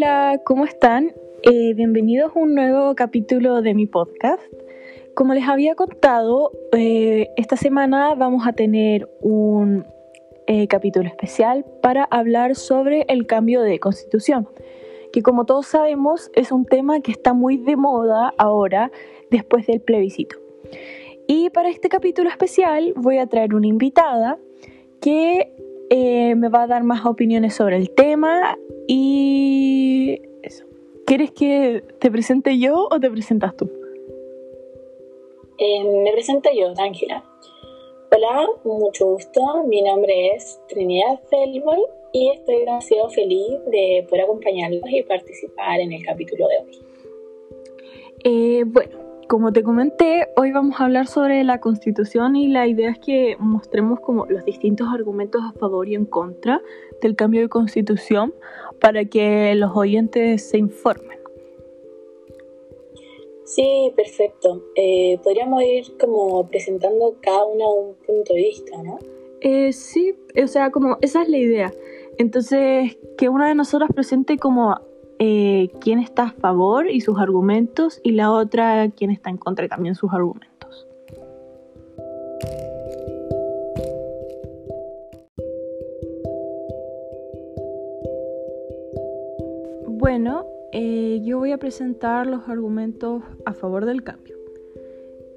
[0.00, 1.12] Hola, ¿cómo están?
[1.42, 4.40] Eh, bienvenidos a un nuevo capítulo de mi podcast.
[5.16, 9.84] Como les había contado, eh, esta semana vamos a tener un
[10.46, 14.48] eh, capítulo especial para hablar sobre el cambio de constitución,
[15.12, 18.92] que como todos sabemos es un tema que está muy de moda ahora
[19.32, 20.36] después del plebiscito.
[21.26, 24.38] Y para este capítulo especial voy a traer una invitada
[25.00, 25.52] que
[26.36, 28.56] me va a dar más opiniones sobre el tema
[28.88, 30.64] y eso.
[31.06, 33.70] ¿Quieres que te presente yo o te presentas tú?
[35.58, 37.22] Eh, me presento yo, Ángela.
[38.10, 39.64] Hola, mucho gusto.
[39.64, 41.78] Mi nombre es Trinidad Felbol
[42.12, 46.78] y estoy demasiado feliz de poder acompañarlos y participar en el capítulo de hoy.
[48.24, 52.90] Eh, bueno, como te comenté, hoy vamos a hablar sobre la Constitución y la idea
[52.90, 56.62] es que mostremos como los distintos argumentos a favor y en contra
[57.00, 58.34] del cambio de Constitución
[58.80, 61.18] para que los oyentes se informen.
[63.44, 64.62] Sí, perfecto.
[64.76, 68.98] Eh, podríamos ir como presentando cada uno un punto de vista, ¿no?
[69.40, 71.72] Eh, sí, o sea, como esa es la idea.
[72.18, 74.78] Entonces, que una de nosotras presente como
[75.18, 79.64] eh, quién está a favor y sus argumentos y la otra quién está en contra
[79.64, 80.47] y también sus argumentos.
[90.20, 94.34] Bueno, eh, yo voy a presentar los argumentos a favor del cambio.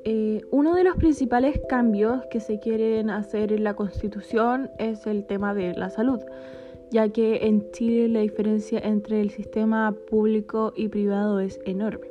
[0.05, 5.27] Eh, uno de los principales cambios que se quieren hacer en la Constitución es el
[5.27, 6.19] tema de la salud,
[6.89, 12.07] ya que en Chile la diferencia entre el sistema público y privado es enorme.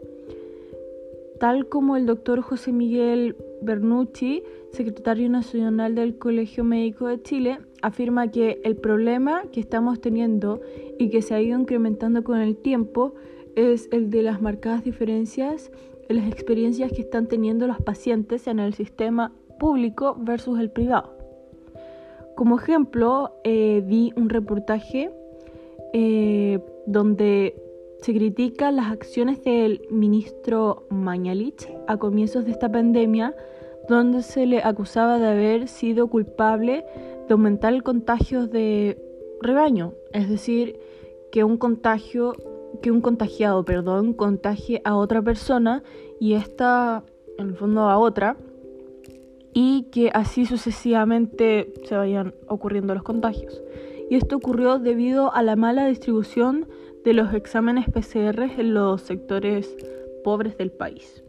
[1.41, 8.31] Tal como el doctor José Miguel Bernucci, secretario nacional del Colegio Médico de Chile, afirma
[8.31, 10.61] que el problema que estamos teniendo
[10.99, 13.15] y que se ha ido incrementando con el tiempo
[13.57, 15.71] es el de las marcadas diferencias
[16.09, 21.17] en las experiencias que están teniendo los pacientes en el sistema público versus el privado.
[22.37, 25.11] Como ejemplo, eh, vi un reportaje
[25.93, 27.55] eh, donde
[28.01, 33.35] se critica las acciones del ministro Mañalich a comienzos de esta pandemia,
[33.89, 36.85] donde se le acusaba de haber sido culpable
[37.29, 38.99] de aumentar el contagio de
[39.43, 40.79] rebaño, es decir,
[41.31, 42.35] que un contagio,
[42.83, 45.83] que un contagiado, perdón, contagie a otra persona
[46.19, 47.05] y esta,
[47.39, 48.37] en el fondo, a otra,
[49.53, 53.63] y que así sucesivamente se vayan ocurriendo los contagios.
[54.09, 56.67] Y esto ocurrió debido a la mala distribución
[57.05, 59.75] de los exámenes PCR en los sectores
[60.23, 61.23] pobres del país.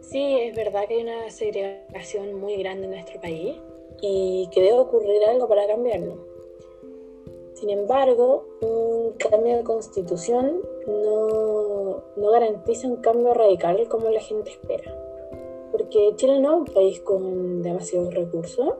[0.00, 3.56] Sí, es verdad que hay una segregación muy grande en nuestro país
[4.00, 6.16] y que debe ocurrir algo para cambiarlo.
[7.54, 14.50] Sin embargo, un cambio de constitución no, no garantiza un cambio radical como la gente
[14.50, 14.94] espera.
[15.72, 18.74] Porque Chile no es un país con demasiados recursos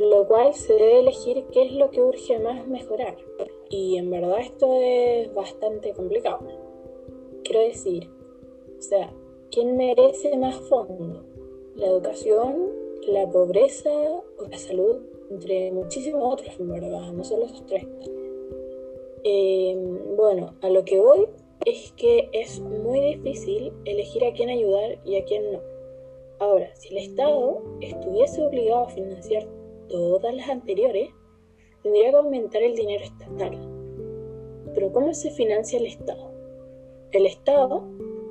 [0.00, 3.16] lo cual se debe elegir qué es lo que urge más mejorar.
[3.68, 6.40] Y en verdad esto es bastante complicado.
[7.44, 8.08] Quiero decir,
[8.78, 9.12] o sea,
[9.50, 11.22] ¿quién merece más fondo?
[11.76, 12.70] ¿La educación,
[13.06, 14.96] la pobreza o la salud?
[15.30, 17.86] Entre muchísimos otros, en verdad, no solo esos tres.
[19.22, 19.76] Eh,
[20.16, 21.26] bueno, a lo que voy
[21.66, 25.60] es que es muy difícil elegir a quién ayudar y a quién no.
[26.38, 29.46] Ahora, si el Estado estuviese obligado a financiar
[29.90, 31.10] todas las anteriores,
[31.82, 33.58] tendría que aumentar el dinero estatal.
[34.74, 36.30] Pero ¿cómo se financia el Estado?
[37.12, 37.84] El Estado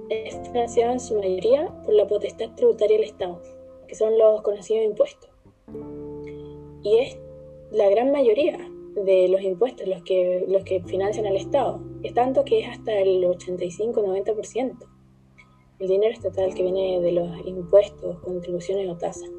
[0.09, 3.41] es financiado en su mayoría por la potestad tributaria del Estado,
[3.87, 5.29] que son los conocidos impuestos.
[6.83, 7.19] Y es
[7.71, 8.57] la gran mayoría
[8.95, 11.81] de los impuestos los que, los que financian al Estado.
[12.03, 14.87] Es tanto que es hasta el 85-90%
[15.79, 19.29] el dinero estatal que viene de los impuestos, contribuciones o tasas.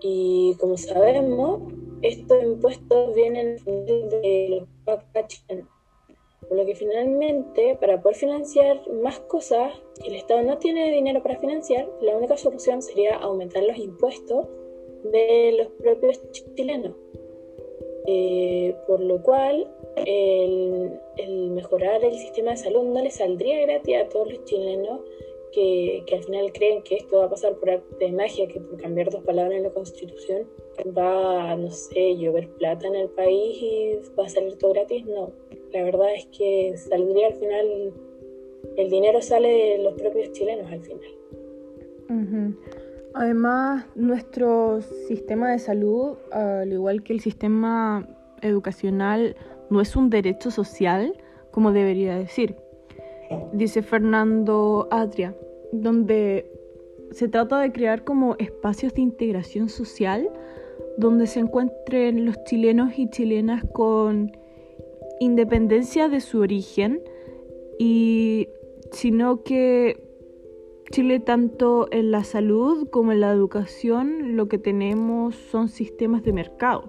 [0.00, 1.60] Y como sabemos,
[2.02, 4.68] estos impuestos vienen de los
[6.48, 9.72] por lo que finalmente, para poder financiar más cosas
[10.06, 14.46] el Estado no tiene dinero para financiar, la única solución sería aumentar los impuestos
[15.04, 16.92] de los propios chilenos.
[18.06, 23.96] Eh, por lo cual, el, el, mejorar el sistema de salud no le saldría gratis
[23.96, 25.00] a todos los chilenos
[25.52, 28.80] que, al final creen que esto va a pasar por arte de magia, que por
[28.80, 30.46] cambiar dos palabras en la constitución
[30.96, 35.04] va, no sé, llover plata en el país y va a salir todo gratis.
[35.06, 35.32] No,
[35.72, 37.92] la verdad es que saldría al final,
[38.76, 42.56] el dinero sale de los propios chilenos al final.
[43.14, 48.08] Además, nuestro sistema de salud, al igual que el sistema
[48.42, 49.36] educacional
[49.70, 51.14] no es un derecho social
[51.50, 52.54] como debería decir.
[53.52, 55.36] Dice Fernando Adria,
[55.72, 56.50] donde
[57.10, 60.30] se trata de crear como espacios de integración social
[60.98, 64.32] donde se encuentren los chilenos y chilenas con
[65.20, 67.00] independencia de su origen
[67.78, 68.48] y
[68.90, 70.04] sino que
[70.90, 76.32] Chile tanto en la salud como en la educación lo que tenemos son sistemas de
[76.32, 76.88] mercado,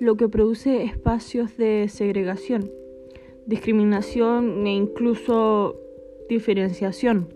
[0.00, 2.70] lo que produce espacios de segregación,
[3.46, 5.76] discriminación e incluso
[6.28, 7.28] diferenciación.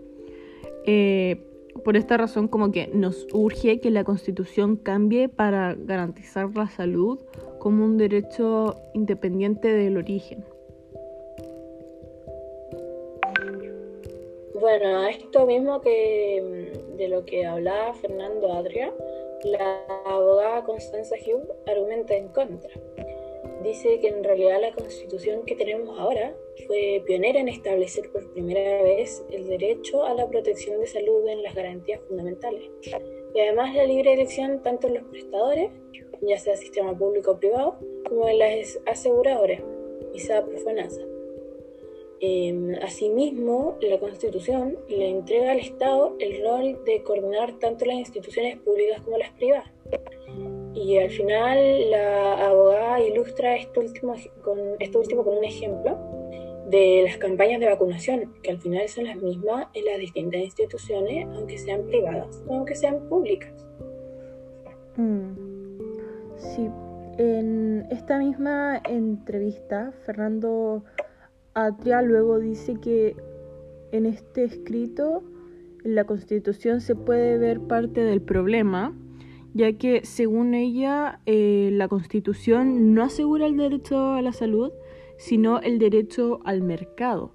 [0.84, 1.42] Eh,
[1.84, 7.18] por esta razón como que nos urge que la constitución cambie para garantizar la salud
[7.58, 10.44] como un derecho independiente del origen.
[14.58, 18.92] Bueno, esto mismo que mm, de lo que hablaba Fernando Adria,
[19.44, 22.70] la abogada Constanza Hugh argumenta en contra.
[23.62, 26.36] Dice que en realidad la constitución que tenemos ahora
[26.66, 31.42] fue pionera en establecer por primera vez el derecho a la protección de salud en
[31.42, 32.70] las garantías fundamentales
[33.36, 35.70] y además la libre elección tanto en los prestadores,
[36.22, 37.76] ya sea sistema público o privado,
[38.08, 39.60] como en las aseguradoras,
[40.14, 41.02] ISAP y FONASA.
[42.20, 48.56] Em, asimismo, la Constitución le entrega al Estado el rol de coordinar tanto las instituciones
[48.56, 49.70] públicas como las privadas.
[50.76, 55.98] Y al final la abogada ilustra esto último con, esto último con un ejemplo
[56.68, 61.26] de las campañas de vacunación, que al final son las mismas en las distintas instituciones,
[61.34, 63.66] aunque sean privadas o aunque sean públicas.
[64.96, 65.32] Mm.
[66.36, 66.68] Sí,
[67.16, 70.84] en esta misma entrevista, Fernando
[71.54, 73.16] Atria luego dice que
[73.92, 75.22] en este escrito,
[75.84, 78.94] en la Constitución, se puede ver parte del problema,
[79.56, 84.70] ya que según ella, eh, la Constitución no asegura el derecho a la salud,
[85.16, 87.32] sino el derecho al mercado.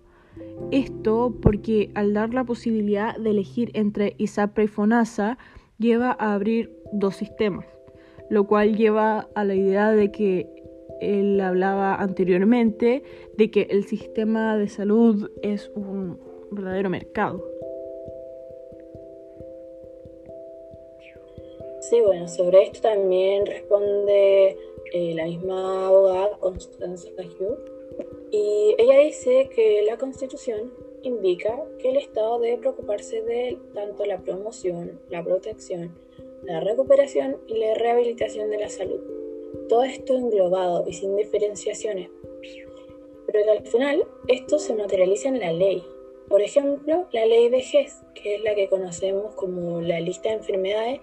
[0.71, 5.37] Esto porque al dar la posibilidad de elegir entre ISAPRE y FONASA,
[5.79, 7.65] lleva a abrir dos sistemas,
[8.29, 10.47] lo cual lleva a la idea de que
[11.01, 13.01] él hablaba anteriormente
[13.35, 16.19] de que el sistema de salud es un
[16.51, 17.43] verdadero mercado.
[21.81, 24.57] Sí, bueno, sobre esto también responde
[24.93, 27.59] eh, la misma abogada Constanza Hugh.
[28.31, 30.71] Y ella dice que la Constitución
[31.03, 35.93] indica que el Estado debe preocuparse de tanto la promoción, la protección,
[36.43, 39.21] la recuperación y la rehabilitación de la salud
[39.71, 42.09] todo esto englobado y sin diferenciaciones.
[43.25, 45.81] Pero al final esto se materializa en la ley.
[46.27, 50.35] Por ejemplo, la ley de GES, que es la que conocemos como la lista de
[50.35, 50.99] enfermedades,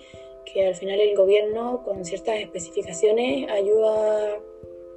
[0.52, 4.40] que al final el gobierno con ciertas especificaciones ayuda,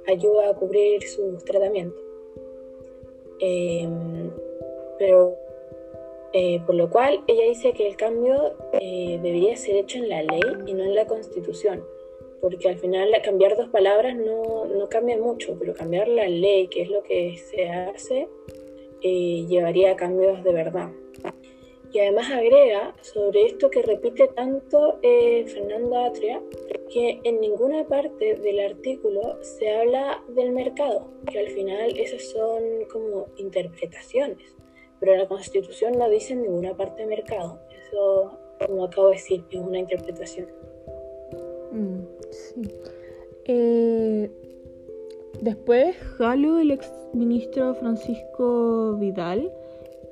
[0.06, 2.00] ayuda a cubrir sus tratamientos.
[3.40, 4.30] Em,
[4.98, 5.36] pero
[6.32, 10.22] eh, por lo cual ella dice que el cambio eh, debería ser hecho en la
[10.22, 11.82] ley y no en la constitución
[12.42, 16.82] porque al final cambiar dos palabras no, no, cambia mucho, pero cambiar la ley, que
[16.82, 18.28] es lo que se hace,
[19.00, 20.90] eh, llevaría a cambios de verdad.
[21.92, 26.40] Y además agrega sobre esto que repite tanto eh, Fernando Atria,
[26.90, 32.62] que en ninguna parte del artículo se habla del mercado, que al final esas son
[32.90, 34.56] como interpretaciones,
[35.00, 39.60] pero la Constitución no dice en ninguna parte mercado, eso como acabo de decir, es
[39.60, 40.46] una interpretación.
[41.72, 42.00] Mm.
[42.30, 42.62] Sí.
[43.44, 44.30] Eh,
[45.40, 49.52] después, Jalo, el ex ministro Francisco Vidal,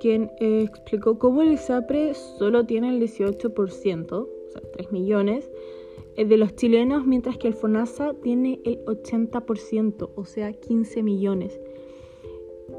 [0.01, 5.49] quien eh, explicó cómo el ISAPRE solo tiene el 18%, o sea, 3 millones,
[6.17, 11.61] eh, de los chilenos, mientras que el FONASA tiene el 80%, o sea, 15 millones.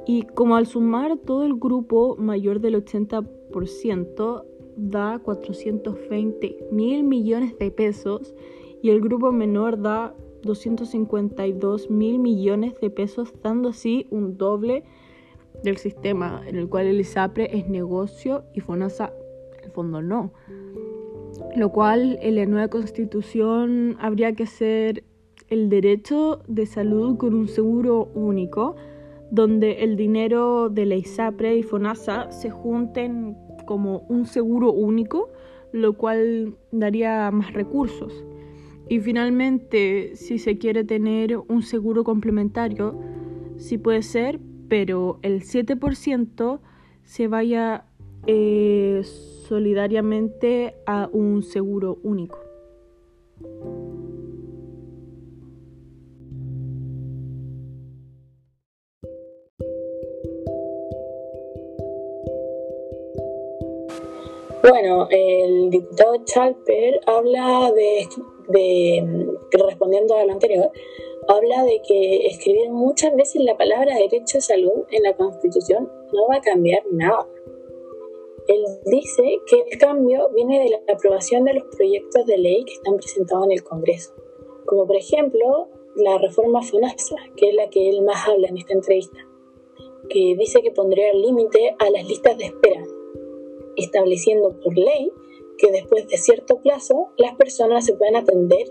[0.05, 7.71] Y como al sumar todo el grupo mayor del 80%, da 420 mil millones de
[7.71, 8.33] pesos
[8.81, 14.83] y el grupo menor da 252 mil millones de pesos, dando así un doble
[15.63, 19.13] del sistema en el cual el ISAPRE es negocio y FONASA
[19.57, 20.33] en el fondo no.
[21.55, 25.03] Lo cual en la nueva constitución habría que ser
[25.49, 28.75] el derecho de salud con un seguro único,
[29.31, 35.29] donde el dinero de la ISAPRE y FONASA se junten como un seguro único,
[35.71, 38.25] lo cual daría más recursos.
[38.89, 42.99] Y finalmente, si se quiere tener un seguro complementario,
[43.57, 44.39] sí puede ser,
[44.71, 46.61] pero el 7%
[47.03, 47.83] se vaya
[48.25, 52.39] eh, solidariamente a un seguro único.
[64.61, 70.71] Bueno, el diputado Chalper habla de, mm, respondiendo a lo anterior,
[71.27, 76.27] habla de que escribir muchas veces la palabra derecho a salud en la Constitución no
[76.27, 77.27] va a cambiar nada.
[78.47, 82.73] Él dice que el cambio viene de la aprobación de los proyectos de ley que
[82.73, 84.13] están presentados en el Congreso,
[84.65, 88.73] como por ejemplo la reforma FONASA, que es la que él más habla en esta
[88.73, 89.19] entrevista,
[90.09, 92.83] que dice que pondría límite a las listas de espera,
[93.75, 95.11] estableciendo por ley
[95.61, 98.67] que después de cierto plazo las personas se pueden atender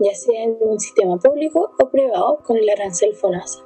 [0.00, 3.64] ya sea en un sistema público o privado con el arancel FONASA.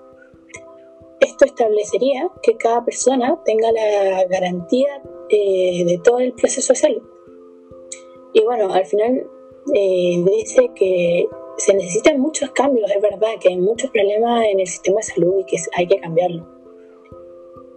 [1.20, 7.02] Esto establecería que cada persona tenga la garantía eh, de todo el proceso de salud.
[8.32, 9.30] Y bueno, al final
[9.74, 11.26] eh, dice que
[11.58, 15.40] se necesitan muchos cambios, es verdad que hay muchos problemas en el sistema de salud
[15.40, 16.48] y que hay que cambiarlo.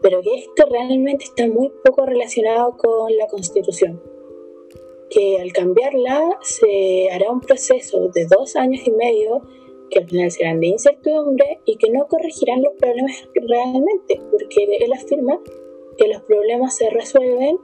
[0.02, 4.02] Pero que esto realmente está muy poco relacionado con la constitución.
[5.10, 9.42] Que al cambiarla se hará un proceso de dos años y medio
[9.90, 14.94] que al final serán de incertidumbre y que no corregirán los problemas realmente, porque él
[14.94, 15.40] afirma
[15.98, 17.58] que los problemas se resuelven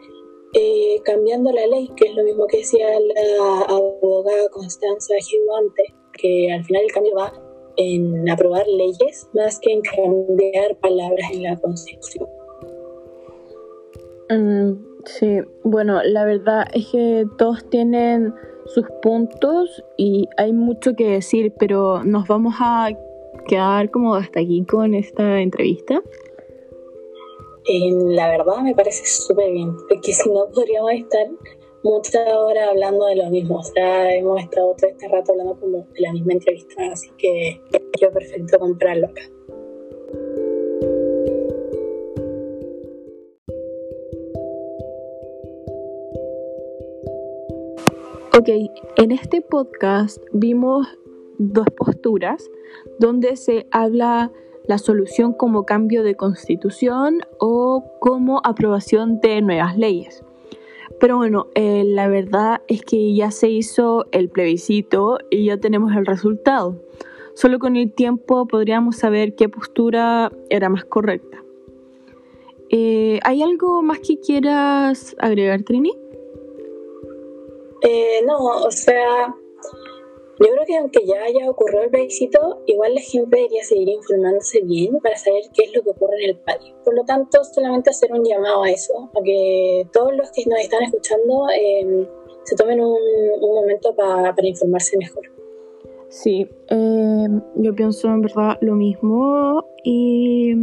[0.53, 6.51] eh, cambiando la ley, que es lo mismo que decía la abogada Constanza Gigante, que
[6.51, 7.33] al final el cambio va
[7.77, 12.27] en aprobar leyes más que en cambiar palabras en la Constitución.
[14.29, 18.34] Mm, sí, bueno, la verdad es que todos tienen
[18.65, 22.89] sus puntos y hay mucho que decir, pero nos vamos a
[23.48, 26.01] quedar como hasta aquí con esta entrevista.
[27.67, 31.27] la verdad me parece súper bien, porque si no podríamos estar
[31.84, 33.58] muchas horas hablando de lo mismo.
[33.58, 37.62] O sea, hemos estado todo este rato hablando como de la misma entrevista, así que
[38.00, 39.22] yo perfecto comprarlo acá.
[48.41, 48.50] Ok,
[48.98, 50.88] en este podcast vimos
[51.38, 52.50] dos posturas
[52.98, 54.31] donde se habla
[54.65, 60.24] la solución como cambio de constitución o como aprobación de nuevas leyes.
[61.00, 65.95] Pero bueno, eh, la verdad es que ya se hizo el plebiscito y ya tenemos
[65.95, 66.81] el resultado.
[67.36, 71.43] Solo con el tiempo podríamos saber qué postura era más correcta.
[72.71, 76.00] Eh, ¿Hay algo más que quieras agregar, Trini?
[77.82, 79.34] Eh, no, o sea,
[80.40, 84.62] yo creo que aunque ya haya ocurrido el plebiscito, igual la gente debería seguir informándose
[84.62, 86.76] bien para saber qué es lo que ocurre en el patio.
[86.84, 90.60] Por lo tanto, solamente hacer un llamado a eso, a que todos los que nos
[90.60, 92.08] están escuchando em,
[92.44, 92.98] se tomen un,
[93.40, 95.24] momento para informarse mejor.
[96.10, 100.56] Sí, em, yo pienso en verdad lo mismo y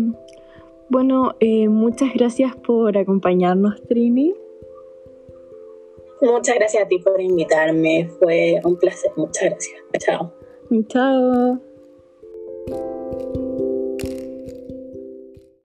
[0.90, 4.34] bueno, eh, muchas gracias por acompañarnos, Trini.
[6.20, 9.80] Muchas gracias a ti por invitarme, fue un placer, muchas gracias.
[9.98, 10.32] Chao.
[10.88, 11.60] Chao.